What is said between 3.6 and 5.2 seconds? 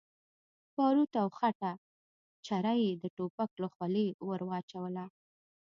له خولې ور واچوله.